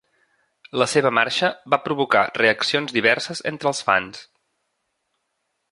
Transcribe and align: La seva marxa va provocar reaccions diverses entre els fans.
La 0.81 0.87
seva 0.93 1.11
marxa 1.17 1.49
va 1.73 1.79
provocar 1.89 2.23
reaccions 2.39 2.97
diverses 2.99 3.45
entre 3.53 3.73
els 3.73 3.87
fans. 3.91 4.27